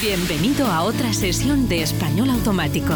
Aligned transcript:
Bienvenido 0.00 0.66
a 0.66 0.84
otra 0.84 1.12
sesión 1.12 1.68
de 1.68 1.82
Español 1.82 2.30
Automático, 2.30 2.94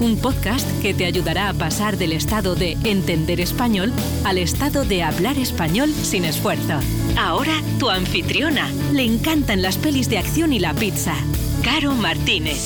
un 0.00 0.16
podcast 0.20 0.64
que 0.80 0.94
te 0.94 1.04
ayudará 1.04 1.48
a 1.48 1.52
pasar 1.52 1.96
del 1.96 2.12
estado 2.12 2.54
de 2.54 2.78
entender 2.84 3.40
español 3.40 3.92
al 4.24 4.38
estado 4.38 4.84
de 4.84 5.02
hablar 5.02 5.36
español 5.36 5.90
sin 5.90 6.24
esfuerzo. 6.24 6.78
Ahora 7.18 7.54
tu 7.80 7.90
anfitriona. 7.90 8.70
Le 8.92 9.02
encantan 9.02 9.62
las 9.62 9.78
pelis 9.78 10.08
de 10.08 10.18
acción 10.18 10.52
y 10.52 10.60
la 10.60 10.74
pizza. 10.74 11.16
Caro 11.64 11.90
Martínez. 11.90 12.60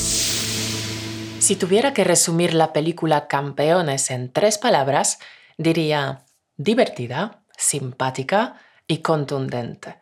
Si 1.38 1.56
tuviera 1.56 1.94
que 1.94 2.04
resumir 2.04 2.52
la 2.52 2.74
película 2.74 3.26
Campeones 3.26 4.10
en 4.10 4.30
tres 4.30 4.58
palabras, 4.58 5.18
diría 5.56 6.26
divertida, 6.58 7.42
simpática 7.56 8.56
y 8.86 8.98
contundente. 8.98 9.96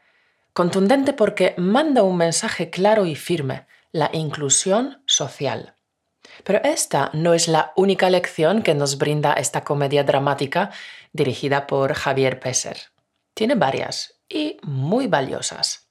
Contundente 0.53 1.13
porque 1.13 1.55
manda 1.57 2.03
un 2.03 2.17
mensaje 2.17 2.69
claro 2.69 3.07
y 3.07 3.15
firme 3.15 3.67
la 3.97 4.11
inclusión 4.13 5.03
social. 5.07 5.75
Pero 6.45 6.61
esta 6.63 7.11
no 7.15 7.33
es 7.33 7.49
la 7.49 7.73
única 7.77 8.11
lección 8.11 8.63
que 8.63 8.75
nos 8.75 8.99
brinda 8.99 9.33
esta 9.33 9.65
comedia 9.65 10.05
dramática 10.05 10.71
dirigida 11.13 11.67
por 11.67 11.95
Javier 11.95 12.39
Pesser. 12.39 12.77
Tiene 13.33 13.55
varias 13.55 14.21
y 14.29 14.59
muy 14.63 15.07
valiosas. 15.07 15.89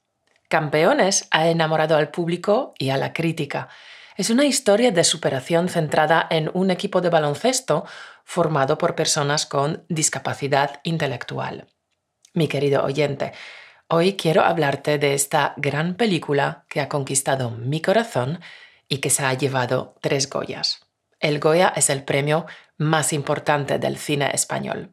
Campeones 0.48 1.26
ha 1.32 1.48
enamorado 1.48 1.96
al 1.96 2.12
público 2.12 2.74
y 2.78 2.90
a 2.90 2.96
la 2.96 3.12
crítica. 3.12 3.68
Es 4.16 4.30
una 4.30 4.44
historia 4.44 4.92
de 4.92 5.02
superación 5.02 5.68
centrada 5.68 6.28
en 6.30 6.48
un 6.54 6.70
equipo 6.70 7.00
de 7.00 7.10
baloncesto 7.10 7.86
formado 8.22 8.78
por 8.78 8.94
personas 8.94 9.46
con 9.46 9.84
discapacidad 9.88 10.80
intelectual. 10.84 11.66
Mi 12.34 12.46
querido 12.46 12.84
oyente, 12.84 13.32
Hoy 13.88 14.16
quiero 14.16 14.42
hablarte 14.42 14.98
de 14.98 15.14
esta 15.14 15.54
gran 15.56 15.94
película 15.94 16.64
que 16.68 16.80
ha 16.80 16.88
conquistado 16.88 17.52
mi 17.52 17.80
corazón 17.80 18.40
y 18.88 18.98
que 18.98 19.10
se 19.10 19.24
ha 19.24 19.32
llevado 19.34 19.94
tres 20.00 20.28
Goyas. 20.28 20.80
El 21.20 21.38
Goya 21.38 21.72
es 21.76 21.88
el 21.88 22.02
premio 22.02 22.46
más 22.78 23.12
importante 23.12 23.78
del 23.78 23.96
cine 23.96 24.32
español. 24.34 24.92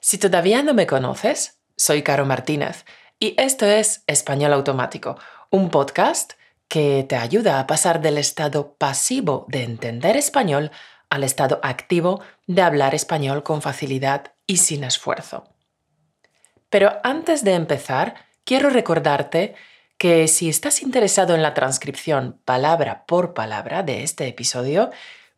Si 0.00 0.18
todavía 0.18 0.62
no 0.62 0.74
me 0.74 0.86
conoces, 0.86 1.58
soy 1.74 2.02
Caro 2.02 2.26
Martínez 2.26 2.84
y 3.18 3.34
esto 3.38 3.64
es 3.64 4.04
Español 4.06 4.52
Automático, 4.52 5.18
un 5.48 5.70
podcast 5.70 6.34
que 6.68 7.06
te 7.08 7.16
ayuda 7.16 7.60
a 7.60 7.66
pasar 7.66 8.02
del 8.02 8.18
estado 8.18 8.74
pasivo 8.74 9.46
de 9.48 9.62
entender 9.62 10.18
español 10.18 10.70
al 11.08 11.24
estado 11.24 11.60
activo 11.62 12.20
de 12.46 12.60
hablar 12.60 12.94
español 12.94 13.42
con 13.42 13.62
facilidad 13.62 14.34
y 14.46 14.58
sin 14.58 14.84
esfuerzo. 14.84 15.55
Pero 16.70 16.98
antes 17.04 17.44
de 17.44 17.54
empezar, 17.54 18.14
quiero 18.44 18.70
recordarte 18.70 19.54
que 19.98 20.28
si 20.28 20.48
estás 20.48 20.82
interesado 20.82 21.34
en 21.34 21.42
la 21.42 21.54
transcripción 21.54 22.40
palabra 22.44 23.06
por 23.06 23.34
palabra 23.34 23.82
de 23.82 24.02
este 24.02 24.26
episodio, 24.26 24.90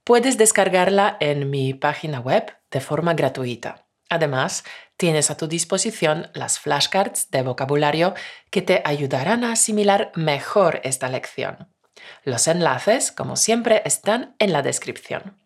puedes 0.04 0.38
descargarla 0.38 1.16
en 1.20 1.50
mi 1.50 1.74
página 1.74 2.20
web 2.20 2.56
de 2.70 2.80
forma 2.80 3.14
gratuita. 3.14 3.86
Además, 4.08 4.64
tienes 4.96 5.30
a 5.30 5.36
tu 5.36 5.48
disposición 5.48 6.30
las 6.32 6.58
flashcards 6.58 7.30
de 7.30 7.42
vocabulario 7.42 8.14
que 8.50 8.62
te 8.62 8.82
ayudarán 8.84 9.44
a 9.44 9.52
asimilar 9.52 10.10
mejor 10.14 10.80
esta 10.82 11.08
lección. 11.08 11.68
Los 12.24 12.48
enlaces, 12.48 13.12
como 13.12 13.36
siempre, 13.36 13.82
están 13.84 14.34
en 14.38 14.52
la 14.52 14.62
descripción. 14.62 15.38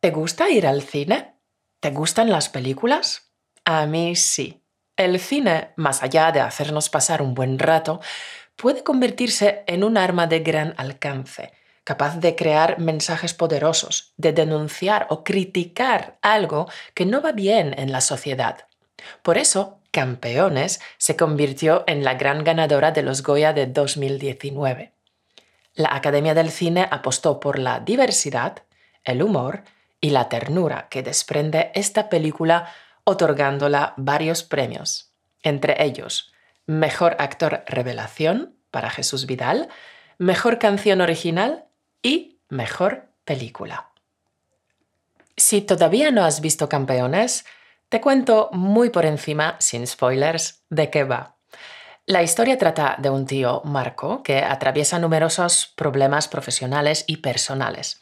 ¿Te 0.00 0.10
gusta 0.10 0.50
ir 0.50 0.66
al 0.66 0.82
cine? 0.82 1.36
¿Te 1.78 1.90
gustan 1.90 2.30
las 2.30 2.48
películas? 2.48 3.29
A 3.72 3.86
mí 3.86 4.16
sí. 4.16 4.64
El 4.96 5.20
cine, 5.20 5.74
más 5.76 6.02
allá 6.02 6.32
de 6.32 6.40
hacernos 6.40 6.88
pasar 6.88 7.22
un 7.22 7.34
buen 7.34 7.56
rato, 7.56 8.00
puede 8.56 8.82
convertirse 8.82 9.62
en 9.68 9.84
un 9.84 9.96
arma 9.96 10.26
de 10.26 10.40
gran 10.40 10.74
alcance, 10.76 11.52
capaz 11.84 12.16
de 12.18 12.34
crear 12.34 12.80
mensajes 12.80 13.32
poderosos, 13.32 14.12
de 14.16 14.32
denunciar 14.32 15.06
o 15.08 15.22
criticar 15.22 16.18
algo 16.20 16.68
que 16.94 17.06
no 17.06 17.22
va 17.22 17.30
bien 17.30 17.72
en 17.78 17.92
la 17.92 18.00
sociedad. 18.00 18.66
Por 19.22 19.38
eso, 19.38 19.78
Campeones 19.92 20.80
se 20.98 21.14
convirtió 21.14 21.84
en 21.86 22.02
la 22.02 22.14
gran 22.14 22.42
ganadora 22.42 22.90
de 22.90 23.04
los 23.04 23.22
Goya 23.22 23.52
de 23.52 23.66
2019. 23.66 24.94
La 25.74 25.94
Academia 25.94 26.34
del 26.34 26.50
Cine 26.50 26.88
apostó 26.90 27.38
por 27.38 27.60
la 27.60 27.78
diversidad, 27.78 28.64
el 29.04 29.22
humor 29.22 29.62
y 30.00 30.10
la 30.10 30.28
ternura 30.28 30.88
que 30.90 31.04
desprende 31.04 31.70
esta 31.74 32.08
película 32.08 32.72
otorgándola 33.04 33.94
varios 33.96 34.42
premios, 34.42 35.12
entre 35.42 35.82
ellos 35.84 36.32
Mejor 36.66 37.16
Actor 37.18 37.64
Revelación 37.66 38.56
para 38.70 38.90
Jesús 38.90 39.26
Vidal, 39.26 39.68
Mejor 40.18 40.58
Canción 40.58 41.00
Original 41.00 41.64
y 42.02 42.38
Mejor 42.48 43.08
Película. 43.24 43.90
Si 45.36 45.62
todavía 45.62 46.10
no 46.10 46.24
has 46.24 46.40
visto 46.40 46.68
Campeones, 46.68 47.44
te 47.88 48.00
cuento 48.00 48.50
muy 48.52 48.90
por 48.90 49.04
encima, 49.04 49.56
sin 49.58 49.86
spoilers, 49.86 50.62
de 50.70 50.90
qué 50.90 51.04
va. 51.04 51.36
La 52.06 52.22
historia 52.22 52.58
trata 52.58 52.96
de 52.98 53.10
un 53.10 53.26
tío, 53.26 53.62
Marco, 53.64 54.22
que 54.22 54.38
atraviesa 54.38 54.98
numerosos 54.98 55.72
problemas 55.76 56.28
profesionales 56.28 57.04
y 57.06 57.16
personales. 57.18 58.00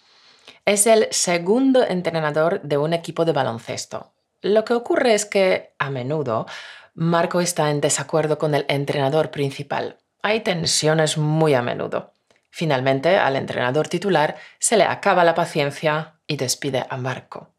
Es 0.65 0.87
el 0.87 1.09
segundo 1.11 1.85
entrenador 1.87 2.61
de 2.63 2.77
un 2.77 2.93
equipo 2.93 3.25
de 3.25 3.33
baloncesto, 3.33 4.13
lo 4.43 4.65
que 4.65 4.75
ocurre 4.75 5.15
es 5.15 5.26
que, 5.26 5.75
a 5.78 5.91
menudo, 5.91 6.47
Marco 6.94 7.41
está 7.41 7.71
en 7.71 7.81
desacuerdo 7.81 8.38
con 8.38 8.54
el 8.54 8.65
entrenador 8.69 9.31
principal. 9.31 9.99
Hay 10.22 10.41
tensiones 10.41 11.19
muy 11.19 11.54
a 11.54 11.62
menudo. 11.62 12.12
Finalmente, 12.50 13.16
al 13.16 13.37
entrenador 13.37 13.88
titular 13.88 14.37
se 14.59 14.76
le 14.76 14.84
acaba 14.84 15.25
la 15.25 15.34
paciencia 15.34 16.15
y 16.26 16.37
despide 16.37 16.87
a 16.88 16.97
Marco. 16.97 17.50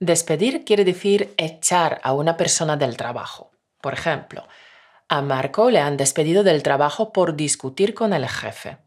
Despedir 0.00 0.64
quiere 0.64 0.84
decir 0.84 1.32
echar 1.36 2.00
a 2.02 2.12
una 2.12 2.36
persona 2.36 2.76
del 2.76 2.96
trabajo. 2.96 3.52
Por 3.80 3.94
ejemplo, 3.94 4.46
a 5.08 5.22
Marco 5.22 5.70
le 5.70 5.80
han 5.80 5.96
despedido 5.96 6.42
del 6.42 6.62
trabajo 6.62 7.12
por 7.12 7.36
discutir 7.36 7.94
con 7.94 8.12
el 8.12 8.28
jefe. 8.28 8.78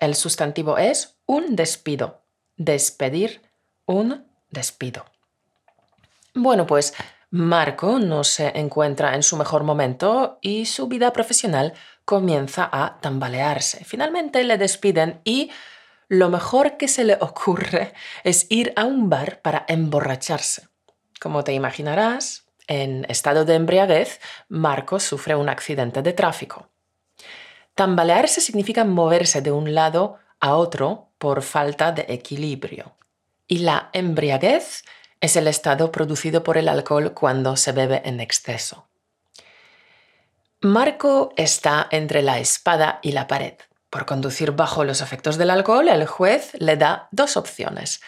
El 0.00 0.14
sustantivo 0.14 0.78
es 0.78 1.18
un 1.26 1.56
despido. 1.56 2.22
Despedir, 2.56 3.42
un 3.86 4.26
despido. 4.50 5.04
Bueno, 6.40 6.68
pues 6.68 6.94
Marco 7.30 7.98
no 7.98 8.22
se 8.22 8.56
encuentra 8.56 9.16
en 9.16 9.24
su 9.24 9.36
mejor 9.36 9.64
momento 9.64 10.38
y 10.40 10.66
su 10.66 10.86
vida 10.86 11.12
profesional 11.12 11.74
comienza 12.04 12.68
a 12.72 13.00
tambalearse. 13.00 13.84
Finalmente 13.84 14.44
le 14.44 14.56
despiden 14.56 15.20
y 15.24 15.50
lo 16.06 16.30
mejor 16.30 16.76
que 16.76 16.86
se 16.86 17.02
le 17.02 17.14
ocurre 17.20 17.92
es 18.22 18.46
ir 18.50 18.72
a 18.76 18.84
un 18.84 19.10
bar 19.10 19.42
para 19.42 19.64
emborracharse. 19.66 20.68
Como 21.20 21.42
te 21.42 21.54
imaginarás, 21.54 22.46
en 22.68 23.04
estado 23.08 23.44
de 23.44 23.56
embriaguez, 23.56 24.20
Marco 24.48 25.00
sufre 25.00 25.34
un 25.34 25.48
accidente 25.48 26.02
de 26.02 26.12
tráfico. 26.12 26.68
Tambalearse 27.74 28.40
significa 28.40 28.84
moverse 28.84 29.42
de 29.42 29.50
un 29.50 29.74
lado 29.74 30.18
a 30.38 30.54
otro 30.54 31.10
por 31.18 31.42
falta 31.42 31.90
de 31.90 32.06
equilibrio. 32.08 32.94
Y 33.48 33.58
la 33.58 33.90
embriaguez 33.92 34.84
es 35.20 35.36
el 35.36 35.48
estado 35.48 35.90
producido 35.92 36.42
por 36.44 36.58
el 36.58 36.68
alcohol 36.68 37.12
cuando 37.12 37.56
se 37.56 37.72
bebe 37.72 38.02
en 38.04 38.20
exceso. 38.20 38.86
Marco 40.60 41.32
está 41.36 41.86
entre 41.90 42.22
la 42.22 42.38
espada 42.38 42.98
y 43.02 43.12
la 43.12 43.26
pared. 43.26 43.54
Por 43.90 44.06
conducir 44.06 44.52
bajo 44.52 44.84
los 44.84 45.00
efectos 45.00 45.38
del 45.38 45.50
alcohol, 45.50 45.88
el 45.88 46.06
juez 46.06 46.52
le 46.58 46.76
da 46.76 47.08
dos 47.10 47.36
opciones. 47.36 48.00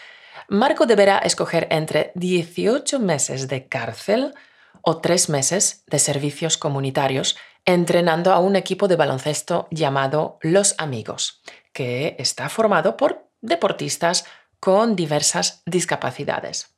Marco 0.48 0.87
deberá 0.87 1.19
escoger 1.19 1.69
entre 1.71 2.12
18 2.16 2.98
meses 2.98 3.48
de 3.48 3.69
cárcel 3.69 4.34
o 4.82 4.98
3 4.98 5.28
meses 5.28 5.84
de 5.87 5.98
servicios 5.98 6.59
comunitarios 6.59 7.37
entrenando 7.65 8.32
a 8.32 8.41
un 8.41 8.56
equipo 8.56 8.88
de 8.88 8.97
baloncesto 8.97 9.68
llamado 9.71 10.39
Los 10.42 10.74
Amigos, 10.78 11.42
que 11.72 12.16
está 12.18 12.48
formado 12.48 12.97
por 12.97 13.28
deportistas 13.41 14.24
con 14.59 14.97
diversas 14.97 15.62
discapacidades. 15.66 16.74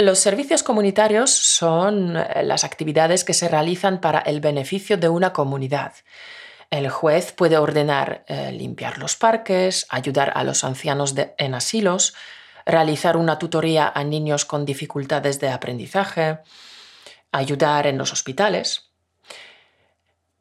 Los 0.00 0.18
servicios 0.18 0.62
comunitarios 0.62 1.30
son 1.30 2.16
eh, 2.16 2.42
las 2.42 2.64
actividades 2.64 3.22
que 3.22 3.34
se 3.34 3.48
realizan 3.48 4.00
para 4.00 4.20
el 4.20 4.40
beneficio 4.40 4.96
de 4.96 5.10
una 5.10 5.34
comunidad. 5.34 5.92
El 6.70 6.88
juez 6.88 7.32
puede 7.32 7.58
ordenar 7.58 8.24
eh, 8.26 8.50
limpiar 8.50 8.96
los 8.96 9.14
parques, 9.16 9.84
ayudar 9.90 10.32
a 10.34 10.42
los 10.42 10.64
ancianos 10.64 11.14
en 11.36 11.54
asilos, 11.54 12.14
realizar 12.64 13.18
una 13.18 13.38
tutoría 13.38 13.92
a 13.94 14.02
niños 14.02 14.46
con 14.46 14.64
dificultades 14.64 15.38
de 15.38 15.50
aprendizaje, 15.50 16.38
ayudar 17.30 17.86
en 17.86 17.98
los 17.98 18.10
hospitales. 18.14 18.90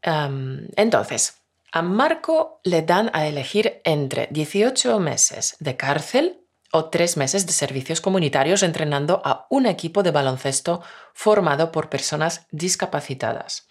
entonces, 0.02 1.42
a 1.74 1.82
Marco 1.82 2.62
le 2.64 2.82
dan 2.84 3.12
a 3.12 3.28
elegir 3.28 3.82
entre 3.84 4.30
18 4.32 5.00
meses 5.00 5.58
de 5.60 5.76
cárcel 5.76 6.46
o 6.72 6.86
tres 6.86 7.18
meses 7.18 7.46
de 7.46 7.54
servicios 7.54 8.02
comunitarios 8.02 8.64
entrenando 8.64 9.22
a 9.26 9.48
un 9.50 9.66
equipo 9.66 10.04
de 10.04 10.12
baloncesto 10.12 10.82
formado 11.14 11.72
por 11.72 11.90
personas 11.90 12.48
discapacitadas. 12.52 13.68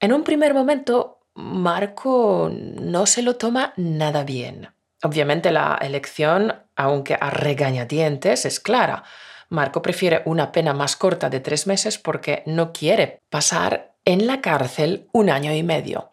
En 0.00 0.12
un 0.12 0.24
primer 0.24 0.52
momento, 0.52 1.20
Marco 1.34 2.50
no 2.52 3.06
se 3.06 3.22
lo 3.22 3.36
toma 3.36 3.72
nada 3.76 4.24
bien. 4.24 4.68
Obviamente 5.02 5.50
la 5.50 5.78
elección, 5.80 6.54
aunque 6.74 7.16
a 7.20 7.30
regañadientes, 7.30 8.44
es 8.46 8.60
clara. 8.60 9.04
Marco 9.48 9.82
prefiere 9.82 10.22
una 10.24 10.50
pena 10.50 10.72
más 10.72 10.96
corta 10.96 11.30
de 11.30 11.40
tres 11.40 11.66
meses 11.66 11.98
porque 11.98 12.42
no 12.46 12.72
quiere 12.72 13.20
pasar 13.30 13.94
en 14.04 14.26
la 14.26 14.40
cárcel 14.40 15.08
un 15.12 15.30
año 15.30 15.52
y 15.52 15.62
medio. 15.62 16.12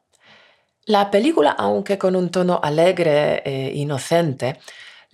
La 0.86 1.10
película, 1.10 1.52
aunque 1.52 1.98
con 1.98 2.16
un 2.16 2.30
tono 2.30 2.60
alegre 2.62 3.42
e 3.46 3.72
inocente, 3.76 4.60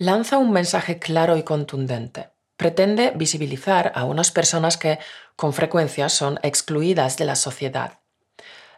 lanza 0.00 0.38
un 0.38 0.50
mensaje 0.50 0.98
claro 0.98 1.36
y 1.36 1.42
contundente. 1.42 2.30
Pretende 2.56 3.12
visibilizar 3.14 3.92
a 3.94 4.04
unas 4.04 4.30
personas 4.30 4.78
que 4.78 4.98
con 5.36 5.52
frecuencia 5.52 6.08
son 6.08 6.40
excluidas 6.42 7.18
de 7.18 7.26
la 7.26 7.36
sociedad. 7.36 8.00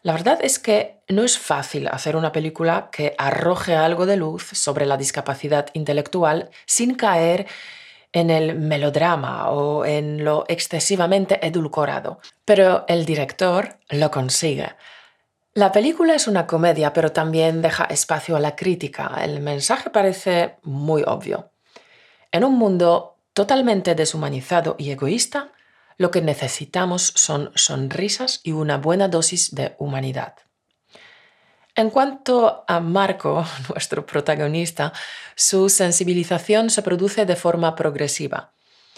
La 0.03 0.15
verdad 0.15 0.41
es 0.43 0.59
que 0.59 1.05
no 1.09 1.23
es 1.23 1.39
fácil 1.39 1.87
hacer 1.87 2.17
una 2.17 2.33
película 2.33 2.89
que 2.91 3.15
arroje 3.19 3.77
algo 3.77 4.05
de 4.05 4.17
luz 4.17 4.49
sobre 4.53 4.85
la 4.85 4.97
discapacidad 4.97 5.69
intelectual 5.75 6.51
sin 6.67 6.97
caer 6.97 7.47
en 8.13 8.29
el 8.29 8.59
melodrama 8.59 9.49
o 9.51 9.85
en 9.85 10.25
lo 10.25 10.45
excesivamente 10.49 11.47
edulcorado. 11.47 12.19
Pero 12.45 12.85
el 12.89 13.05
director 13.05 13.79
lo 13.91 14.11
consigue. 14.11 14.75
La 15.55 15.71
película 15.71 16.15
es 16.15 16.29
una 16.29 16.47
comedia, 16.47 16.95
pero 16.95 17.13
también 17.13 17.61
deja 17.61 17.85
espacio 17.85 18.37
a 18.37 18.41
la 18.41 18.57
crítica. 18.57 19.19
El 19.23 19.41
mensaje 19.41 19.91
parece 19.91 20.57
muy 20.63 21.03
obvio. 21.07 21.51
En 22.31 22.45
un 22.45 22.57
mundo 22.57 23.19
totalmente 23.35 23.95
deshumanizado 23.95 24.77
y 24.79 24.91
egoísta, 24.91 25.53
lo 25.99 26.11
que 26.11 26.23
necesitamos 26.23 27.13
son 27.17 27.53
sonrisas 27.55 28.41
y 28.43 28.53
una 28.53 28.79
buena 28.79 29.09
dosis 29.09 29.55
de 29.55 29.75
humanidad. 29.79 30.37
En 31.75 31.91
cuanto 31.91 32.65
a 32.67 32.81
Marco, 32.81 33.45
nuestro 33.69 34.07
protagonista, 34.07 34.95
su 35.35 35.69
sensibilización 35.69 36.71
se 36.71 36.81
produce 36.81 37.27
de 37.27 37.37
forma 37.37 37.75
progresiva. 37.75 38.55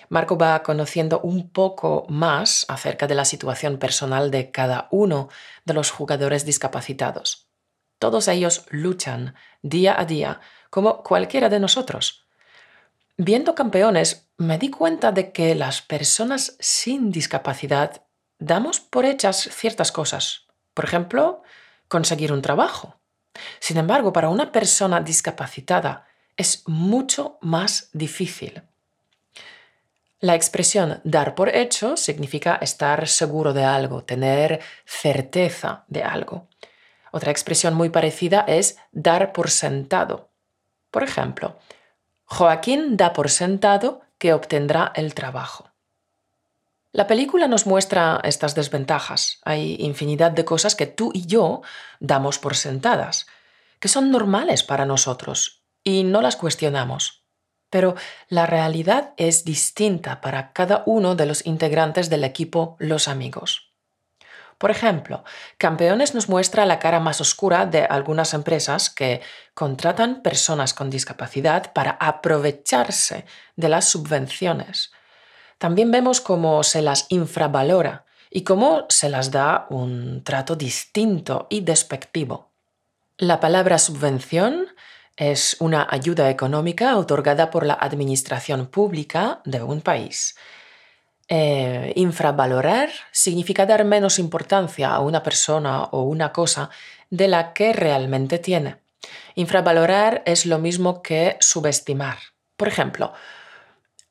Marco 0.08 0.36
va 0.36 0.62
conociendo 0.62 1.20
un 1.20 1.50
poco 1.50 2.06
más 2.08 2.66
acerca 2.68 3.06
de 3.06 3.14
la 3.14 3.24
situación 3.24 3.78
personal 3.78 4.30
de 4.30 4.50
cada 4.50 4.88
uno 4.90 5.28
de 5.64 5.74
los 5.74 5.90
jugadores 5.90 6.44
discapacitados. 6.44 7.48
Todos 7.98 8.28
ellos 8.28 8.66
luchan 8.70 9.34
día 9.62 9.98
a 9.98 10.04
día, 10.04 10.40
como 10.70 11.02
cualquiera 11.02 11.48
de 11.48 11.60
nosotros. 11.60 12.26
Viendo 13.16 13.54
campeones, 13.54 14.28
me 14.36 14.58
di 14.58 14.70
cuenta 14.70 15.12
de 15.12 15.32
que 15.32 15.54
las 15.54 15.82
personas 15.82 16.56
sin 16.58 17.12
discapacidad 17.12 18.02
damos 18.38 18.80
por 18.80 19.04
hechas 19.04 19.48
ciertas 19.52 19.92
cosas. 19.92 20.46
Por 20.74 20.84
ejemplo, 20.84 21.42
conseguir 21.88 22.32
un 22.32 22.42
trabajo. 22.42 23.00
Sin 23.60 23.76
embargo, 23.76 24.12
para 24.12 24.28
una 24.28 24.52
persona 24.52 25.00
discapacitada 25.00 26.06
es 26.36 26.64
mucho 26.66 27.38
más 27.40 27.90
difícil. 27.92 28.62
La 30.24 30.34
expresión 30.34 31.02
dar 31.04 31.34
por 31.34 31.54
hecho 31.54 31.98
significa 31.98 32.54
estar 32.54 33.08
seguro 33.08 33.52
de 33.52 33.62
algo, 33.62 34.04
tener 34.04 34.62
certeza 34.86 35.84
de 35.88 36.02
algo. 36.02 36.48
Otra 37.12 37.30
expresión 37.30 37.74
muy 37.74 37.90
parecida 37.90 38.42
es 38.48 38.78
dar 38.90 39.34
por 39.34 39.50
sentado. 39.50 40.30
Por 40.90 41.02
ejemplo, 41.02 41.58
Joaquín 42.24 42.96
da 42.96 43.12
por 43.12 43.28
sentado 43.28 44.00
que 44.16 44.32
obtendrá 44.32 44.92
el 44.94 45.12
trabajo. 45.12 45.72
La 46.90 47.06
película 47.06 47.46
nos 47.46 47.66
muestra 47.66 48.18
estas 48.24 48.54
desventajas. 48.54 49.40
Hay 49.44 49.76
infinidad 49.78 50.30
de 50.30 50.46
cosas 50.46 50.74
que 50.74 50.86
tú 50.86 51.10
y 51.12 51.26
yo 51.26 51.60
damos 52.00 52.38
por 52.38 52.56
sentadas, 52.56 53.26
que 53.78 53.88
son 53.88 54.10
normales 54.10 54.62
para 54.62 54.86
nosotros 54.86 55.66
y 55.82 56.02
no 56.02 56.22
las 56.22 56.36
cuestionamos 56.36 57.23
pero 57.74 57.96
la 58.28 58.46
realidad 58.46 59.14
es 59.16 59.44
distinta 59.44 60.20
para 60.20 60.52
cada 60.52 60.84
uno 60.86 61.16
de 61.16 61.26
los 61.26 61.44
integrantes 61.44 62.08
del 62.08 62.22
equipo 62.22 62.76
Los 62.78 63.08
Amigos. 63.08 63.72
Por 64.58 64.70
ejemplo, 64.70 65.24
Campeones 65.58 66.14
nos 66.14 66.28
muestra 66.28 66.66
la 66.66 66.78
cara 66.78 67.00
más 67.00 67.20
oscura 67.20 67.66
de 67.66 67.82
algunas 67.82 68.32
empresas 68.32 68.90
que 68.90 69.22
contratan 69.54 70.22
personas 70.22 70.72
con 70.72 70.88
discapacidad 70.88 71.72
para 71.72 71.96
aprovecharse 71.98 73.26
de 73.56 73.68
las 73.68 73.88
subvenciones. 73.88 74.92
También 75.58 75.90
vemos 75.90 76.20
cómo 76.20 76.62
se 76.62 76.80
las 76.80 77.06
infravalora 77.08 78.04
y 78.30 78.44
cómo 78.44 78.86
se 78.88 79.08
las 79.08 79.32
da 79.32 79.66
un 79.68 80.22
trato 80.22 80.54
distinto 80.54 81.48
y 81.50 81.62
despectivo. 81.62 82.52
La 83.18 83.40
palabra 83.40 83.80
subvención 83.80 84.68
es 85.16 85.56
una 85.60 85.86
ayuda 85.90 86.30
económica 86.30 86.96
otorgada 86.96 87.50
por 87.50 87.64
la 87.66 87.74
administración 87.74 88.66
pública 88.66 89.40
de 89.44 89.62
un 89.62 89.80
país. 89.80 90.36
Eh, 91.28 91.92
infravalorar 91.96 92.90
significa 93.10 93.64
dar 93.64 93.84
menos 93.84 94.18
importancia 94.18 94.90
a 94.90 95.00
una 95.00 95.22
persona 95.22 95.84
o 95.84 96.02
una 96.02 96.32
cosa 96.32 96.70
de 97.10 97.28
la 97.28 97.52
que 97.52 97.72
realmente 97.72 98.38
tiene. 98.38 98.76
Infravalorar 99.34 100.22
es 100.26 100.46
lo 100.46 100.58
mismo 100.58 101.02
que 101.02 101.36
subestimar. 101.40 102.18
Por 102.56 102.68
ejemplo, 102.68 103.12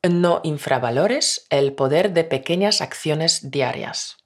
no 0.01 0.41
infravalores 0.43 1.45
el 1.49 1.73
poder 1.73 2.13
de 2.13 2.23
pequeñas 2.23 2.81
acciones 2.81 3.51
diarias. 3.51 4.17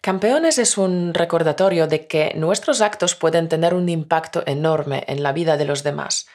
Campeones 0.00 0.58
es 0.58 0.78
un 0.78 1.12
recordatorio 1.12 1.88
de 1.88 2.06
que 2.06 2.32
nuestros 2.36 2.80
actos 2.80 3.16
pueden 3.16 3.48
tener 3.48 3.74
un 3.74 3.88
impacto 3.88 4.44
enorme 4.46 5.04
en 5.08 5.22
la 5.22 5.32
vida 5.32 5.56
de 5.56 5.64
los 5.64 5.82
demás. 5.82 6.28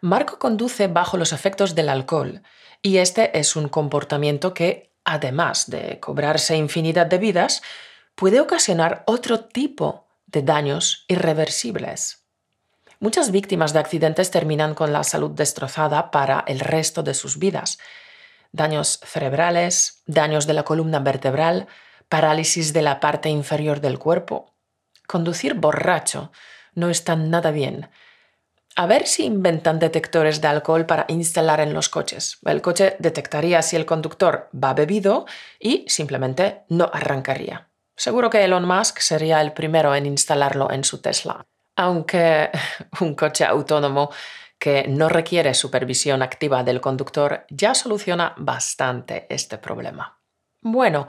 Marco 0.00 0.38
conduce 0.38 0.86
bajo 0.86 1.16
los 1.16 1.32
efectos 1.32 1.74
del 1.74 1.88
alcohol 1.88 2.42
y 2.82 2.98
este 2.98 3.38
es 3.38 3.56
un 3.56 3.68
comportamiento 3.68 4.54
que, 4.54 4.92
además 5.04 5.68
de 5.68 5.98
cobrarse 5.98 6.56
infinidad 6.56 7.06
de 7.06 7.18
vidas, 7.18 7.62
puede 8.14 8.40
ocasionar 8.40 9.02
otro 9.06 9.40
tipo 9.40 10.06
de 10.26 10.42
daños 10.42 11.04
irreversibles. 11.08 12.24
Muchas 13.00 13.30
víctimas 13.32 13.72
de 13.72 13.80
accidentes 13.80 14.30
terminan 14.30 14.74
con 14.74 14.92
la 14.92 15.02
salud 15.02 15.30
destrozada 15.32 16.10
para 16.10 16.44
el 16.46 16.60
resto 16.60 17.02
de 17.02 17.14
sus 17.14 17.38
vidas. 17.38 17.78
Daños 18.52 19.00
cerebrales, 19.02 20.02
daños 20.06 20.46
de 20.46 20.54
la 20.54 20.64
columna 20.64 21.00
vertebral, 21.00 21.66
parálisis 22.10 22.74
de 22.74 22.82
la 22.82 23.00
parte 23.00 23.30
inferior 23.30 23.80
del 23.80 23.98
cuerpo. 23.98 24.52
Conducir 25.06 25.54
borracho 25.54 26.30
no 26.74 26.90
está 26.90 27.16
nada 27.16 27.50
bien. 27.52 27.88
A 28.76 28.86
ver 28.86 29.06
si 29.06 29.24
inventan 29.24 29.78
detectores 29.78 30.40
de 30.40 30.48
alcohol 30.48 30.86
para 30.86 31.06
instalar 31.08 31.60
en 31.60 31.72
los 31.72 31.88
coches. 31.88 32.38
El 32.44 32.60
coche 32.60 32.96
detectaría 32.98 33.62
si 33.62 33.76
el 33.76 33.86
conductor 33.86 34.50
va 34.52 34.74
bebido 34.74 35.24
y 35.58 35.84
simplemente 35.88 36.62
no 36.68 36.90
arrancaría. 36.92 37.68
Seguro 37.96 38.28
que 38.28 38.44
Elon 38.44 38.66
Musk 38.66 38.98
sería 39.00 39.40
el 39.40 39.52
primero 39.52 39.94
en 39.94 40.06
instalarlo 40.06 40.70
en 40.70 40.84
su 40.84 41.00
Tesla. 41.00 41.46
Aunque 41.76 42.50
un 43.00 43.14
coche 43.14 43.44
autónomo 43.44 44.10
que 44.58 44.86
no 44.88 45.08
requiere 45.08 45.54
supervisión 45.54 46.22
activa 46.22 46.62
del 46.64 46.80
conductor 46.80 47.46
ya 47.50 47.74
soluciona 47.74 48.34
bastante 48.36 49.26
este 49.28 49.58
problema. 49.58 50.18
Bueno, 50.60 51.08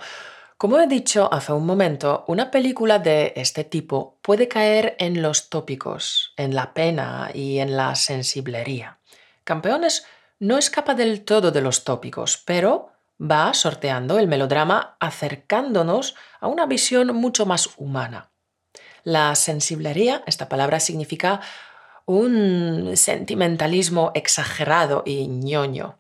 como 0.62 0.80
he 0.80 0.86
dicho 0.86 1.27
hace 1.34 1.53
un 1.53 1.65
momento, 1.65 2.24
una 2.27 2.51
película 2.51 3.00
de 3.00 3.34
este 3.36 3.63
tipo 3.63 4.20
puede 4.22 4.48
caer 4.48 4.96
en 5.00 5.24
los 5.24 5.50
tópicos, 5.50 6.36
en 6.38 6.53
la 6.53 6.75
pena 6.75 7.32
y 7.34 7.58
en 7.58 7.75
la 7.75 7.96
sensiblería. 7.96 9.00
Campeones 9.44 10.06
no 10.38 10.60
escapa 10.60 10.94
del 10.94 11.25
todo 11.25 11.50
de 11.50 11.62
los 11.62 11.84
tópicos, 11.84 12.38
pero 12.46 12.91
va 13.20 13.56
sorteando 13.56 14.20
el 14.20 14.27
melodrama 14.27 14.98
acercándonos 15.00 16.13
a 16.39 16.46
una 16.46 16.68
visión 16.68 17.08
mucho 17.15 17.48
más 17.48 17.72
humana. 17.77 18.30
La 19.03 19.34
sensiblería, 19.34 20.22
esta 20.27 20.48
palabra 20.48 20.80
significa 20.80 21.41
un 22.06 22.91
sentimentalismo 22.98 24.12
exagerado 24.13 25.01
y 25.08 25.25
ñoño. 25.25 25.98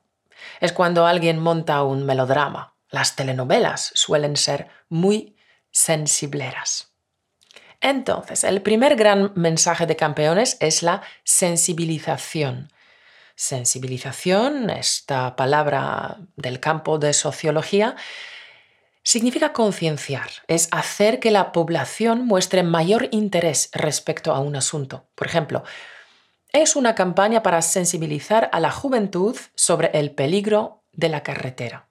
Es 0.59 0.71
cuando 0.71 1.07
alguien 1.07 1.39
monta 1.39 1.81
un 1.81 2.05
melodrama, 2.05 2.70
las 2.91 3.15
telenovelas 3.15 3.91
suelen 3.95 4.35
ser 4.35 4.67
muy 4.89 5.35
sensibleras. 5.71 6.93
Entonces, 7.79 8.43
el 8.43 8.61
primer 8.61 8.95
gran 8.95 9.31
mensaje 9.35 9.87
de 9.87 9.95
campeones 9.95 10.57
es 10.59 10.83
la 10.83 11.01
sensibilización. 11.23 12.71
Sensibilización, 13.35 14.69
esta 14.69 15.35
palabra 15.35 16.19
del 16.35 16.59
campo 16.59 16.99
de 16.99 17.13
sociología, 17.13 17.95
significa 19.03 19.51
concienciar, 19.51 20.29
es 20.47 20.67
hacer 20.71 21.19
que 21.19 21.31
la 21.31 21.51
población 21.51 22.27
muestre 22.27 22.61
mayor 22.61 23.07
interés 23.11 23.69
respecto 23.73 24.31
a 24.33 24.39
un 24.39 24.55
asunto. 24.55 25.09
Por 25.15 25.25
ejemplo, 25.25 25.63
es 26.53 26.75
una 26.75 26.93
campaña 26.93 27.41
para 27.41 27.63
sensibilizar 27.63 28.49
a 28.51 28.59
la 28.59 28.71
juventud 28.71 29.35
sobre 29.55 29.89
el 29.93 30.11
peligro 30.11 30.83
de 30.91 31.09
la 31.09 31.23
carretera. 31.23 31.90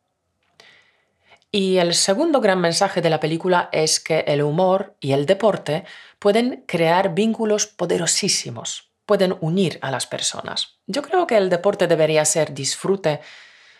Y 1.52 1.78
el 1.78 1.94
segundo 1.94 2.40
gran 2.40 2.60
mensaje 2.60 3.00
de 3.02 3.10
la 3.10 3.18
película 3.18 3.68
es 3.72 3.98
que 3.98 4.20
el 4.20 4.42
humor 4.42 4.96
y 5.00 5.12
el 5.12 5.26
deporte 5.26 5.84
pueden 6.20 6.64
crear 6.66 7.12
vínculos 7.12 7.66
poderosísimos, 7.66 8.92
pueden 9.04 9.36
unir 9.40 9.78
a 9.82 9.90
las 9.90 10.06
personas. 10.06 10.78
Yo 10.86 11.02
creo 11.02 11.26
que 11.26 11.36
el 11.36 11.50
deporte 11.50 11.88
debería 11.88 12.24
ser 12.24 12.54
disfrute, 12.54 13.20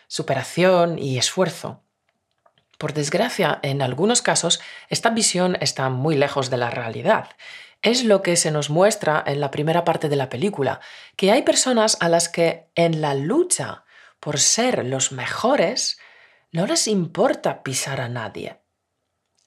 superación 0.09 0.99
y 0.99 1.19
esfuerzo. 1.19 1.85
Por 2.77 2.93
desgracia, 2.93 3.61
en 3.63 3.83
algunos 3.83 4.21
casos, 4.23 4.61
esta 4.89 5.11
visión 5.11 5.57
está 5.61 5.91
muy 5.91 6.17
lejos 6.17 6.51
de 6.51 6.57
la 6.57 6.71
realidad. 6.71 7.29
Es 7.83 8.03
lo 8.03 8.21
que 8.23 8.35
se 8.35 8.51
nos 8.51 8.69
muestra 8.69 9.23
en 9.27 9.39
la 9.39 9.53
primera 9.53 9.85
parte 9.85 10.09
de 10.09 10.17
la 10.17 10.29
película, 10.29 10.81
que 11.15 11.31
hay 11.31 11.43
personas 11.43 11.97
a 12.01 12.09
las 12.09 12.29
que 12.29 12.71
en 12.75 13.01
la 13.01 13.15
lucha 13.15 13.85
por 14.19 14.41
ser 14.41 14.85
los 14.85 15.13
mejores, 15.13 15.99
no 16.53 16.67
les 16.67 16.89
importa 16.89 17.63
pisar 17.63 18.01
a 18.01 18.09
nadie. 18.09 18.61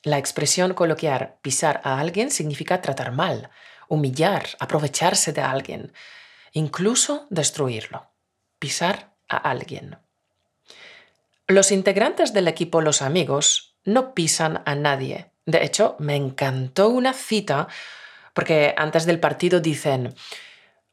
La 0.03 0.17
expresión 0.17 0.73
coloquial 0.73 1.35
pisar 1.41 1.81
a 1.83 1.99
alguien 1.99 2.31
significa 2.31 2.81
tratar 2.81 3.11
mal, 3.11 3.49
humillar, 3.87 4.49
aprovecharse 4.59 5.33
de 5.33 5.41
alguien, 5.41 5.93
incluso 6.51 7.27
destruirlo. 7.29 8.09
Pisar 8.59 9.13
a 9.27 9.37
alguien. 9.37 9.97
Los 11.47 11.71
integrantes 11.71 12.33
del 12.33 12.47
equipo 12.47 12.81
Los 12.81 13.01
Amigos 13.01 13.75
no 13.83 14.13
pisan 14.13 14.61
a 14.65 14.75
nadie. 14.75 15.31
De 15.45 15.63
hecho, 15.63 15.97
me 15.99 16.15
encantó 16.15 16.89
una 16.89 17.13
cita 17.13 17.67
porque 18.33 18.73
antes 18.77 19.05
del 19.05 19.19
partido 19.19 19.59
dicen, 19.59 20.15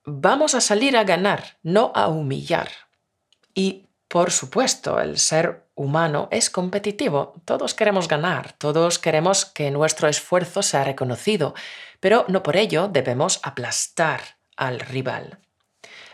vamos 0.04 0.54
a 0.54 0.60
salir 0.60 0.96
a 0.96 1.04
ganar, 1.04 1.58
no 1.62 1.92
a 1.94 2.08
humillar. 2.08 2.68
Y 3.54 3.86
por 4.10 4.32
supuesto, 4.32 4.98
el 4.98 5.18
ser 5.18 5.68
humano 5.76 6.26
es 6.32 6.50
competitivo. 6.50 7.40
Todos 7.44 7.74
queremos 7.74 8.08
ganar, 8.08 8.54
todos 8.54 8.98
queremos 8.98 9.44
que 9.44 9.70
nuestro 9.70 10.08
esfuerzo 10.08 10.62
sea 10.62 10.82
reconocido, 10.82 11.54
pero 12.00 12.24
no 12.26 12.42
por 12.42 12.56
ello 12.56 12.88
debemos 12.88 13.38
aplastar 13.44 14.20
al 14.56 14.80
rival. 14.80 15.38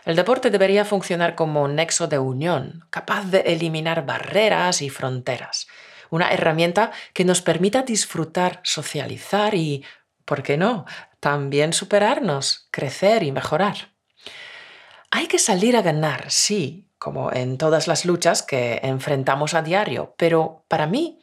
El 0.05 0.15
deporte 0.15 0.51
debería 0.51 0.85
funcionar 0.85 1.33
como 1.33 1.63
un 1.63 1.73
nexo 1.73 2.05
de 2.05 2.19
unión, 2.19 2.85
capaz 2.91 3.31
de 3.31 3.39
eliminar 3.39 4.05
barreras 4.05 4.83
y 4.83 4.91
fronteras. 4.91 5.65
Una 6.11 6.29
herramienta 6.29 6.91
que 7.13 7.25
nos 7.25 7.41
permita 7.41 7.81
disfrutar, 7.81 8.61
socializar 8.63 9.55
y, 9.55 9.83
¿por 10.23 10.43
qué 10.43 10.55
no?, 10.55 10.85
también 11.19 11.73
superarnos, 11.73 12.67
crecer 12.69 13.23
y 13.23 13.31
mejorar. 13.31 13.95
Hay 15.09 15.25
que 15.25 15.39
salir 15.39 15.75
a 15.75 15.81
ganar, 15.81 16.29
sí, 16.29 16.86
como 16.99 17.31
en 17.31 17.57
todas 17.57 17.87
las 17.87 18.05
luchas 18.05 18.43
que 18.43 18.79
enfrentamos 18.83 19.53
a 19.53 19.61
diario, 19.61 20.13
pero 20.17 20.63
para 20.67 20.87
mí 20.87 21.19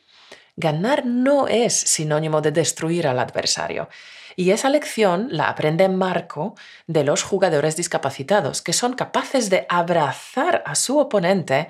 ganar 0.56 1.04
no 1.04 1.48
es 1.48 1.74
sinónimo 1.74 2.40
de 2.40 2.52
destruir 2.52 3.06
al 3.06 3.18
adversario. 3.18 3.88
Y 4.36 4.50
esa 4.50 4.68
lección 4.68 5.28
la 5.30 5.48
aprende 5.48 5.88
Marco 5.88 6.54
de 6.86 7.04
los 7.04 7.22
jugadores 7.22 7.76
discapacitados, 7.76 8.62
que 8.62 8.72
son 8.72 8.94
capaces 8.94 9.50
de 9.50 9.66
abrazar 9.68 10.62
a 10.66 10.74
su 10.74 10.98
oponente, 10.98 11.68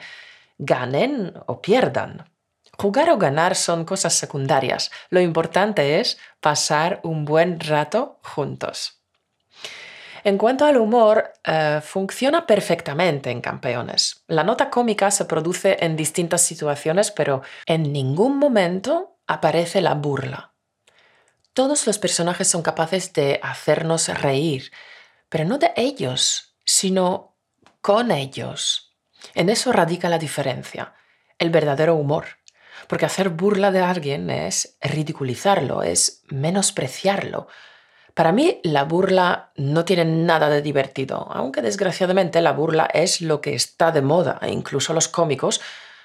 ganen 0.58 1.34
o 1.46 1.60
pierdan. 1.60 2.30
Jugar 2.78 3.10
o 3.10 3.18
ganar 3.18 3.54
son 3.54 3.84
cosas 3.84 4.14
secundarias. 4.14 4.90
Lo 5.10 5.20
importante 5.20 6.00
es 6.00 6.18
pasar 6.40 7.00
un 7.04 7.24
buen 7.24 7.60
rato 7.60 8.18
juntos. 8.22 9.00
En 10.24 10.38
cuanto 10.38 10.64
al 10.64 10.78
humor, 10.78 11.34
eh, 11.44 11.80
funciona 11.82 12.46
perfectamente 12.46 13.30
en 13.30 13.42
Campeones. 13.42 14.24
La 14.26 14.42
nota 14.42 14.70
cómica 14.70 15.10
se 15.10 15.26
produce 15.26 15.76
en 15.80 15.96
distintas 15.96 16.40
situaciones, 16.40 17.10
pero 17.10 17.42
en 17.66 17.92
ningún 17.92 18.38
momento 18.38 19.18
aparece 19.26 19.82
la 19.82 19.92
burla. 19.92 20.54
Todos 21.52 21.86
los 21.86 21.98
personajes 21.98 22.48
son 22.48 22.62
capaces 22.62 23.12
de 23.12 23.38
hacernos 23.42 24.08
reír, 24.22 24.72
pero 25.28 25.44
no 25.44 25.58
de 25.58 25.74
ellos, 25.76 26.56
sino 26.64 27.36
con 27.82 28.10
ellos. 28.10 28.96
En 29.34 29.50
eso 29.50 29.72
radica 29.72 30.08
la 30.08 30.18
diferencia, 30.18 30.94
el 31.38 31.50
verdadero 31.50 31.96
humor. 31.96 32.24
Porque 32.88 33.04
hacer 33.04 33.28
burla 33.28 33.70
de 33.70 33.80
alguien 33.80 34.30
es 34.30 34.78
ridiculizarlo, 34.80 35.82
es 35.82 36.22
menospreciarlo, 36.28 37.46
para 38.14 38.30
mí 38.30 38.60
la 38.62 38.84
burla 38.84 39.52
no 39.56 39.84
tiene 39.84 40.04
nada 40.04 40.48
de 40.48 40.62
divertido, 40.62 41.28
aunque 41.32 41.62
desgraciadamente 41.62 42.40
la 42.40 42.52
burla 42.52 42.88
es 42.92 43.20
lo 43.20 43.40
que 43.40 43.54
está 43.54 43.90
de 43.90 44.02
moda 44.02 44.38
e 44.40 44.52
incluso 44.52 44.94
los 44.94 45.08
cómicos 45.08 45.60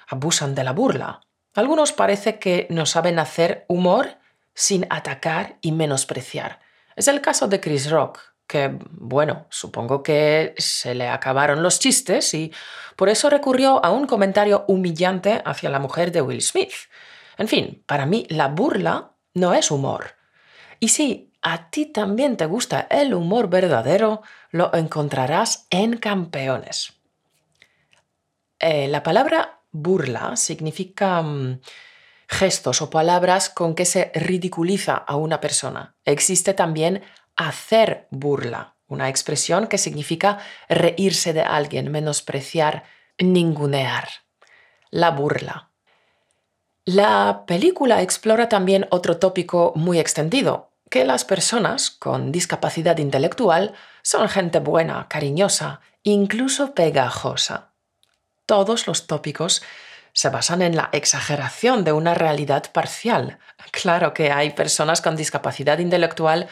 abusan 0.07 0.55
de 0.55 0.63
la 0.63 0.73
burla. 0.73 1.21
Algunos 1.53 1.93
parece 1.93 2.39
que 2.39 2.67
no 2.71 2.85
saben 2.85 3.19
hacer 3.19 3.65
humor 3.67 4.17
sin 4.55 4.87
atacar 4.89 5.57
y 5.61 5.71
menospreciar. 5.71 6.59
Es 6.95 7.07
el 7.07 7.21
caso 7.21 7.47
de 7.47 7.59
Chris 7.59 7.89
Rock, 7.91 8.19
que, 8.47 8.77
bueno, 8.91 9.45
supongo 9.49 10.01
que 10.01 10.55
se 10.57 10.95
le 10.95 11.07
acabaron 11.07 11.61
los 11.61 11.79
chistes 11.79 12.33
y 12.33 12.51
por 12.95 13.09
eso 13.09 13.29
recurrió 13.29 13.83
a 13.85 13.91
un 13.91 14.07
comentario 14.07 14.65
humillante 14.67 15.41
hacia 15.45 15.69
la 15.69 15.79
mujer 15.79 16.11
de 16.11 16.21
Will 16.21 16.41
Smith. 16.41 16.73
En 17.37 17.47
fin, 17.47 17.83
para 17.85 18.07
mí 18.07 18.25
la 18.29 18.47
burla 18.47 19.11
no 19.35 19.53
es 19.53 19.69
humor. 19.69 20.15
Y 20.79 20.89
sí, 20.89 21.28
a 21.41 21.69
ti 21.69 21.85
también 21.85 22.37
te 22.37 22.45
gusta 22.45 22.87
el 22.89 23.13
humor 23.13 23.49
verdadero, 23.49 24.21
lo 24.51 24.73
encontrarás 24.73 25.67
en 25.69 25.97
Campeones. 25.97 26.93
Eh, 28.59 28.87
la 28.89 29.03
palabra 29.03 29.61
burla 29.71 30.35
significa 30.35 31.21
mm, 31.21 31.61
gestos 32.27 32.81
o 32.81 32.89
palabras 32.89 33.49
con 33.49 33.73
que 33.73 33.85
se 33.85 34.11
ridiculiza 34.13 34.95
a 34.95 35.15
una 35.15 35.39
persona. 35.39 35.95
Existe 36.03 36.53
también 36.53 37.03
hacer 37.35 38.07
burla, 38.11 38.75
una 38.87 39.07
expresión 39.07 39.67
que 39.67 39.77
significa 39.77 40.39
reírse 40.67 41.31
de 41.31 41.41
alguien, 41.41 41.89
menospreciar, 41.89 42.83
ningunear. 43.17 44.09
La 44.91 45.11
burla. 45.11 45.69
La 46.85 47.43
película 47.45 48.01
explora 48.01 48.49
también 48.49 48.87
otro 48.89 49.17
tópico 49.17 49.73
muy 49.75 49.99
extendido, 49.99 50.68
que 50.89 51.05
las 51.05 51.25
personas 51.25 51.91
con 51.91 52.31
discapacidad 52.31 52.97
intelectual 52.97 53.73
son 54.01 54.27
gente 54.29 54.59
buena, 54.59 55.07
cariñosa, 55.07 55.81
incluso 56.03 56.73
pegajosa. 56.73 57.73
Todos 58.45 58.87
los 58.87 59.07
tópicos 59.07 59.61
se 60.13 60.29
basan 60.29 60.61
en 60.61 60.75
la 60.75 60.89
exageración 60.91 61.83
de 61.83 61.91
una 61.91 62.13
realidad 62.13 62.71
parcial. 62.71 63.37
Claro 63.71 64.13
que 64.13 64.31
hay 64.31 64.51
personas 64.51 65.01
con 65.01 65.15
discapacidad 65.15 65.79
intelectual 65.79 66.47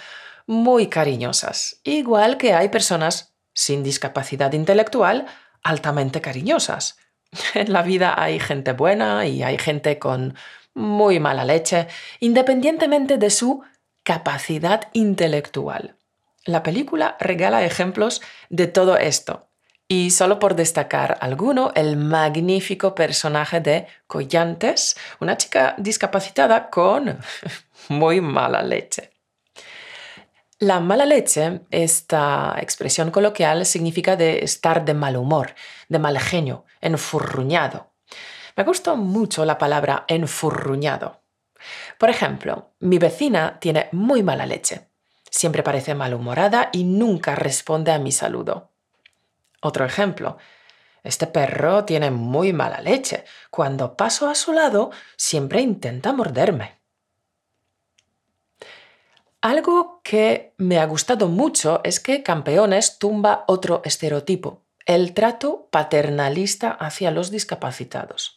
muy 0.46 0.88
cariñosas, 0.88 1.82
igual 1.84 2.38
que 2.38 2.54
hay 2.54 2.70
personas 2.70 3.34
sin 3.54 3.84
discapacidad 3.84 4.54
intelectual 4.54 5.26
altamente 5.64 6.22
cariñosas. 6.22 6.98
En 7.54 7.74
la 7.74 7.82
vida 7.82 8.14
hay 8.18 8.40
gente 8.40 8.72
buena 8.72 9.26
y 9.26 9.44
hay 9.44 9.58
gente 9.58 10.00
con 10.00 10.36
muy 10.74 11.20
mala 11.20 11.44
leche, 11.44 11.88
independientemente 12.20 13.18
de 13.18 13.30
su 13.30 13.64
capacidad 14.08 14.88
intelectual. 14.94 15.98
La 16.46 16.64
película 16.64 17.18
regala 17.20 17.66
ejemplos 17.66 18.22
de 18.50 18.68
todo 18.68 18.96
esto. 18.96 19.50
Y 19.90 20.12
solo 20.12 20.40
por 20.40 20.56
destacar 20.56 21.18
alguno, 21.20 21.74
el 21.76 21.98
magnífico 21.98 22.96
personaje 22.96 23.60
de 23.60 23.86
Collantes, 24.08 24.96
una 25.20 25.36
chica 25.36 25.76
discapacitada 25.78 26.70
con 26.70 27.20
muy 27.90 28.22
mala 28.22 28.62
leche. 28.62 29.12
La 30.60 30.80
mala 30.80 31.06
leche, 31.06 31.64
esta 31.70 32.56
expresión 32.62 33.12
coloquial, 33.12 33.66
significa 33.66 34.16
de 34.16 34.40
estar 34.40 34.86
de 34.86 34.94
mal 34.94 35.18
humor, 35.18 35.54
de 35.90 36.00
mal 36.00 36.18
genio, 36.18 36.64
enfurruñado. 36.80 37.92
Me 38.56 38.64
gustó 38.64 38.96
mucho 38.96 39.44
la 39.44 39.58
palabra 39.58 40.06
enfurruñado. 40.08 41.27
Por 41.98 42.10
ejemplo, 42.10 42.72
mi 42.80 42.98
vecina 42.98 43.60
tiene 43.60 43.90
muy 43.92 44.24
mala 44.24 44.46
leche. 44.46 44.90
Siempre 45.30 45.64
parece 45.64 45.96
malhumorada 45.96 46.70
y 46.72 46.84
nunca 46.84 47.36
responde 47.36 47.92
a 47.92 48.00
mi 48.00 48.12
saludo. 48.12 48.72
Otro 49.62 49.86
ejemplo. 49.86 50.38
Este 51.04 51.28
perro 51.28 51.86
tiene 51.86 52.12
muy 52.12 52.54
mala 52.54 52.82
leche. 52.82 53.24
Cuando 53.50 53.96
paso 53.96 54.30
a 54.30 54.36
su 54.36 54.52
lado, 54.52 54.92
siempre 55.16 55.62
intenta 55.62 56.12
morderme. 56.12 56.78
Algo 59.42 60.02
que 60.04 60.54
me 60.58 60.80
ha 60.80 60.86
gustado 60.86 61.28
mucho 61.28 61.82
es 61.84 62.00
que 62.00 62.24
Campeones 62.24 62.98
tumba 62.98 63.46
otro 63.48 63.82
estereotipo, 63.86 64.66
el 64.86 65.14
trato 65.14 65.70
paternalista 65.72 66.72
hacia 66.72 67.12
los 67.12 67.30
discapacitados. 67.30 68.37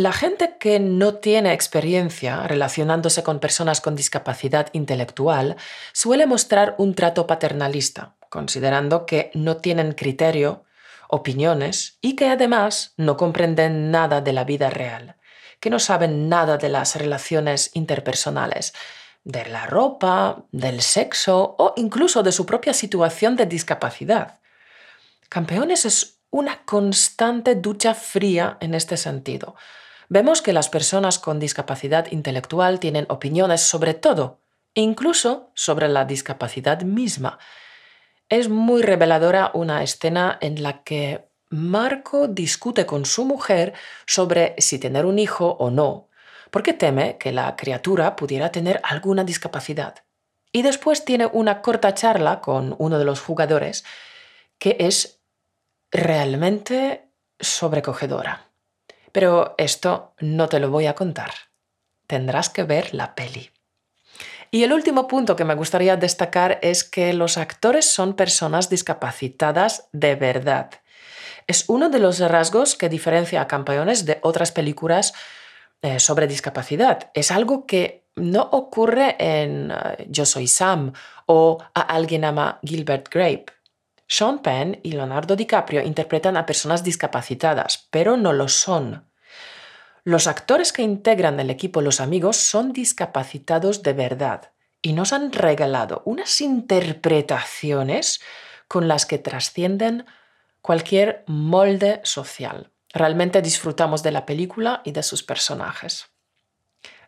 La 0.00 0.14
gente 0.14 0.56
que 0.58 0.80
no 0.80 1.16
tiene 1.16 1.52
experiencia 1.52 2.44
relacionándose 2.44 3.22
con 3.22 3.38
personas 3.38 3.82
con 3.82 3.96
discapacidad 3.96 4.68
intelectual 4.72 5.56
suele 5.92 6.26
mostrar 6.26 6.74
un 6.78 6.94
trato 6.94 7.26
paternalista, 7.26 8.14
considerando 8.30 9.04
que 9.04 9.30
no 9.34 9.58
tienen 9.58 9.92
criterio, 9.92 10.64
opiniones 11.10 11.98
y 12.00 12.16
que 12.16 12.28
además 12.30 12.94
no 12.96 13.18
comprenden 13.18 13.90
nada 13.90 14.22
de 14.22 14.32
la 14.32 14.44
vida 14.44 14.70
real, 14.70 15.16
que 15.60 15.68
no 15.68 15.78
saben 15.78 16.30
nada 16.30 16.56
de 16.56 16.70
las 16.70 16.96
relaciones 16.96 17.70
interpersonales, 17.74 18.72
de 19.24 19.44
la 19.50 19.66
ropa, 19.66 20.46
del 20.50 20.80
sexo 20.80 21.56
o 21.58 21.74
incluso 21.76 22.22
de 22.22 22.32
su 22.32 22.46
propia 22.46 22.72
situación 22.72 23.36
de 23.36 23.44
discapacidad. 23.44 24.40
Campeones 25.28 25.84
es 25.84 26.20
una 26.30 26.64
constante 26.64 27.54
ducha 27.54 27.92
fría 27.92 28.56
en 28.60 28.72
este 28.74 28.96
sentido. 28.96 29.56
Vemos 30.12 30.42
que 30.42 30.52
las 30.52 30.68
personas 30.68 31.20
con 31.20 31.38
discapacidad 31.38 32.10
intelectual 32.10 32.80
tienen 32.80 33.06
opiniones 33.08 33.60
sobre 33.60 33.94
todo, 33.94 34.40
incluso 34.74 35.52
sobre 35.54 35.88
la 35.88 36.04
discapacidad 36.04 36.82
misma. 36.82 37.38
Es 38.28 38.48
muy 38.48 38.82
reveladora 38.82 39.52
una 39.54 39.84
escena 39.84 40.36
en 40.40 40.64
la 40.64 40.82
que 40.82 41.30
Marco 41.48 42.26
discute 42.26 42.86
con 42.86 43.04
su 43.04 43.24
mujer 43.24 43.72
sobre 44.04 44.56
si 44.58 44.80
tener 44.80 45.06
un 45.06 45.20
hijo 45.20 45.50
o 45.60 45.70
no, 45.70 46.08
porque 46.50 46.72
teme 46.72 47.16
que 47.16 47.30
la 47.30 47.54
criatura 47.54 48.16
pudiera 48.16 48.50
tener 48.50 48.80
alguna 48.82 49.22
discapacidad. 49.22 50.02
Y 50.50 50.62
después 50.62 51.04
tiene 51.04 51.26
una 51.26 51.62
corta 51.62 51.94
charla 51.94 52.40
con 52.40 52.74
uno 52.78 52.98
de 52.98 53.04
los 53.04 53.20
jugadores 53.20 53.84
que 54.58 54.76
es 54.80 55.22
realmente 55.92 57.12
sobrecogedora. 57.38 58.49
Pero 59.12 59.54
esto 59.58 60.14
no 60.20 60.48
te 60.48 60.60
lo 60.60 60.70
voy 60.70 60.86
a 60.86 60.94
contar. 60.94 61.32
Tendrás 62.06 62.48
que 62.48 62.64
ver 62.64 62.94
la 62.94 63.14
peli. 63.14 63.50
Y 64.50 64.64
el 64.64 64.72
último 64.72 65.06
punto 65.06 65.36
que 65.36 65.44
me 65.44 65.54
gustaría 65.54 65.96
destacar 65.96 66.58
es 66.62 66.82
que 66.82 67.12
los 67.12 67.38
actores 67.38 67.86
son 67.86 68.14
personas 68.14 68.68
discapacitadas 68.68 69.88
de 69.92 70.16
verdad. 70.16 70.70
Es 71.46 71.64
uno 71.68 71.88
de 71.88 72.00
los 72.00 72.18
rasgos 72.18 72.74
que 72.74 72.88
diferencia 72.88 73.40
a 73.40 73.46
Campeones 73.46 74.06
de 74.06 74.18
otras 74.22 74.50
películas 74.50 75.14
eh, 75.82 76.00
sobre 76.00 76.26
discapacidad. 76.26 77.10
Es 77.14 77.30
algo 77.30 77.64
que 77.64 78.04
no 78.16 78.42
ocurre 78.52 79.16
en 79.18 79.70
eh, 79.70 80.06
Yo 80.08 80.26
soy 80.26 80.46
Sam 80.46 80.92
o 81.26 81.58
a 81.74 81.80
alguien 81.80 82.24
ama 82.24 82.58
Gilbert 82.62 83.08
Grape. 83.08 83.46
Sean 84.10 84.40
Penn 84.40 84.80
y 84.82 84.90
Leonardo 84.90 85.36
DiCaprio 85.36 85.82
interpretan 85.82 86.36
a 86.36 86.44
personas 86.44 86.82
discapacitadas, 86.82 87.86
pero 87.90 88.16
no 88.16 88.32
lo 88.32 88.48
son. 88.48 89.08
Los 90.02 90.26
actores 90.26 90.72
que 90.72 90.82
integran 90.82 91.38
el 91.38 91.48
equipo 91.48 91.80
Los 91.80 92.00
Amigos 92.00 92.36
son 92.36 92.72
discapacitados 92.72 93.84
de 93.84 93.92
verdad 93.92 94.50
y 94.82 94.94
nos 94.94 95.12
han 95.12 95.30
regalado 95.30 96.02
unas 96.06 96.40
interpretaciones 96.40 98.20
con 98.66 98.88
las 98.88 99.06
que 99.06 99.18
trascienden 99.18 100.06
cualquier 100.60 101.22
molde 101.28 102.00
social. 102.02 102.72
Realmente 102.92 103.40
disfrutamos 103.42 104.02
de 104.02 104.10
la 104.10 104.26
película 104.26 104.82
y 104.84 104.90
de 104.90 105.04
sus 105.04 105.22
personajes. 105.22 106.06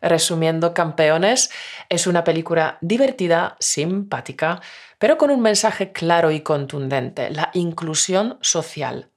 Resumiendo, 0.02 0.75
Campeones 0.75 1.50
es 1.88 2.06
una 2.06 2.25
película 2.25 2.76
divertida, 2.80 3.56
simpática, 3.61 4.61
pero 4.99 5.16
con 5.16 5.30
un 5.30 5.40
mensaje 5.40 5.92
claro 5.92 6.30
y 6.30 6.40
contundente, 6.40 7.30
la 7.30 7.50
inclusión 7.54 8.37
social. 8.40 9.09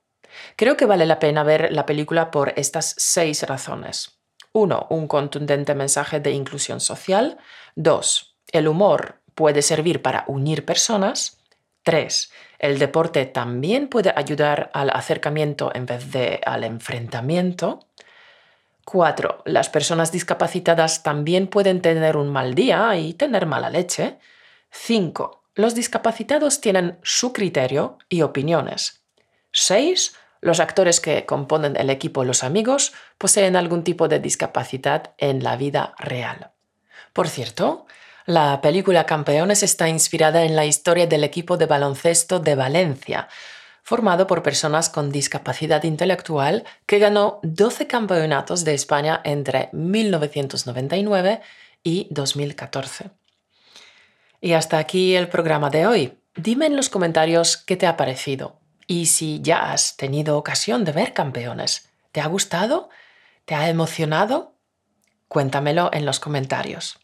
Creo 0.55 0.77
que 0.77 0.85
vale 0.85 1.05
la 1.05 1.19
pena 1.19 1.43
ver 1.43 1.71
la 1.71 1.85
película 1.85 2.31
por 2.31 2.53
estas 2.55 2.93
seis 2.97 3.43
razones. 3.43 4.19
1. 4.53 4.87
Un 4.89 5.07
contundente 5.07 5.75
mensaje 5.75 6.19
de 6.19 6.31
inclusión 6.31 6.79
social. 6.79 7.37
2. 7.75 8.37
El 8.51 8.67
humor 8.67 9.21
puede 9.33 9.61
servir 9.61 10.01
para 10.01 10.23
unir 10.27 10.65
personas. 10.65 11.39
3. 11.83 12.31
El 12.59 12.79
deporte 12.79 13.25
también 13.25 13.89
puede 13.89 14.13
ayudar 14.15 14.71
al 14.73 14.89
acercamiento 14.91 15.71
en 15.75 15.85
vez 15.85 16.11
de 16.11 16.41
al 16.45 16.63
enfrentamiento. 16.63 17.87
4. 18.85 19.41
Las 19.45 19.69
personas 19.69 20.11
discapacitadas 20.11 21.03
también 21.03 21.47
pueden 21.47 21.81
tener 21.81 22.17
un 22.17 22.29
mal 22.29 22.55
día 22.55 22.95
y 22.95 23.13
tener 23.13 23.45
mala 23.45 23.69
leche. 23.69 24.19
5. 24.71 25.43
Los 25.55 25.73
discapacitados 25.73 26.61
tienen 26.61 26.99
su 27.01 27.33
criterio 27.33 27.97
y 28.09 28.21
opiniones. 28.21 29.01
6. 29.51 30.15
Los 30.41 30.59
actores 30.59 30.99
que 30.99 31.25
componen 31.25 31.75
el 31.77 31.89
equipo 31.89 32.23
Los 32.23 32.43
Amigos 32.43 32.93
poseen 33.17 33.55
algún 33.55 33.83
tipo 33.83 34.07
de 34.07 34.19
discapacidad 34.19 35.15
en 35.17 35.43
la 35.43 35.55
vida 35.55 35.95
real. 35.97 36.51
Por 37.13 37.27
cierto, 37.27 37.87
la 38.25 38.59
película 38.61 39.05
Campeones 39.05 39.63
está 39.63 39.87
inspirada 39.89 40.43
en 40.43 40.55
la 40.55 40.65
historia 40.65 41.07
del 41.07 41.23
equipo 41.23 41.57
de 41.57 41.65
baloncesto 41.65 42.39
de 42.39 42.55
Valencia, 42.55 43.27
formado 43.85 44.25
por 44.25 44.41
personas 44.41 44.89
con 44.89 45.11
discapacidad 45.11 45.83
intelectual 45.83 46.63
que 46.87 46.97
ganó 46.97 47.39
12 47.43 47.85
campeonatos 47.85 48.65
de 48.65 48.73
España 48.73 49.21
entre 49.23 49.69
1999 49.73 51.41
y 51.83 52.07
2014. 52.09 53.11
Y 54.41 54.53
hasta 54.53 54.79
aquí 54.79 55.15
el 55.15 55.27
programa 55.27 55.69
de 55.69 55.85
hoy. 55.85 56.17
Dime 56.35 56.65
en 56.65 56.75
los 56.75 56.89
comentarios 56.89 57.57
qué 57.57 57.77
te 57.77 57.85
ha 57.85 57.95
parecido 57.95 58.59
y 58.87 59.05
si 59.05 59.39
ya 59.43 59.71
has 59.71 59.95
tenido 59.97 60.39
ocasión 60.39 60.83
de 60.83 60.91
ver 60.91 61.13
campeones. 61.13 61.87
¿Te 62.11 62.21
ha 62.21 62.25
gustado? 62.25 62.89
¿Te 63.45 63.53
ha 63.53 63.69
emocionado? 63.69 64.55
Cuéntamelo 65.27 65.91
en 65.93 66.07
los 66.07 66.19
comentarios. 66.19 66.97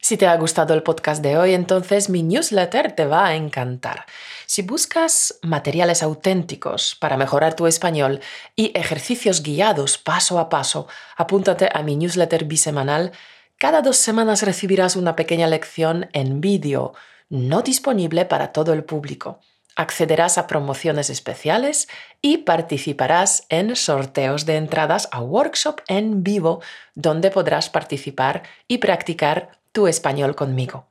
Si 0.00 0.16
te 0.16 0.26
ha 0.26 0.36
gustado 0.36 0.74
el 0.74 0.84
podcast 0.84 1.22
de 1.22 1.36
hoy, 1.36 1.54
entonces 1.54 2.08
mi 2.08 2.22
newsletter 2.22 2.92
te 2.92 3.04
va 3.04 3.26
a 3.26 3.34
encantar. 3.34 4.06
Si 4.46 4.62
buscas 4.62 5.38
materiales 5.42 6.02
auténticos 6.02 6.94
para 6.94 7.16
mejorar 7.16 7.54
tu 7.54 7.66
español 7.66 8.20
y 8.54 8.70
ejercicios 8.78 9.42
guiados 9.42 9.98
paso 9.98 10.38
a 10.38 10.48
paso, 10.48 10.86
apúntate 11.16 11.68
a 11.74 11.82
mi 11.82 11.96
newsletter 11.96 12.44
bisemanal. 12.44 13.12
Cada 13.58 13.82
dos 13.82 13.96
semanas 13.96 14.42
recibirás 14.42 14.94
una 14.94 15.16
pequeña 15.16 15.48
lección 15.48 16.08
en 16.12 16.40
vídeo, 16.40 16.94
no 17.28 17.62
disponible 17.62 18.24
para 18.24 18.52
todo 18.52 18.72
el 18.72 18.84
público. 18.84 19.40
Accederás 19.78 20.38
a 20.38 20.48
promociones 20.48 21.08
especiales 21.08 21.86
y 22.20 22.38
participarás 22.38 23.46
en 23.48 23.76
sorteos 23.76 24.44
de 24.44 24.56
entradas 24.56 25.08
a 25.12 25.20
workshop 25.20 25.82
en 25.86 26.24
vivo 26.24 26.60
donde 26.96 27.30
podrás 27.30 27.70
participar 27.70 28.42
y 28.66 28.78
practicar 28.78 29.60
tu 29.70 29.86
español 29.86 30.34
conmigo. 30.34 30.88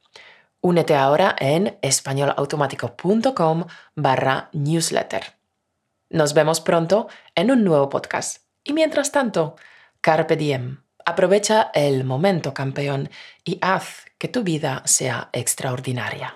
Únete 0.62 0.96
ahora 0.96 1.36
en 1.38 1.78
españolautomático.com 1.82 3.66
barra 3.96 4.50
newsletter. 4.54 5.36
Nos 6.10 6.34
vemos 6.34 6.62
pronto 6.62 7.10
en 7.36 7.52
un 7.52 7.66
nuevo 7.66 7.90
podcast. 7.90 8.44
Y 8.64 8.72
mientras 8.72 9.12
tanto, 9.12 9.58
carpe 10.00 10.38
diem. 10.38 10.82
Aprovecha 11.04 11.72
el 11.74 12.06
momento, 12.06 12.54
campeón, 12.54 13.10
y 13.44 13.58
haz 13.62 14.06
que 14.18 14.30
tu 14.30 14.44
vida 14.44 14.82
sea 14.86 15.28
extraordinaria. 15.34 16.36